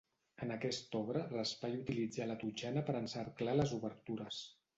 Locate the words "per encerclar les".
2.89-3.77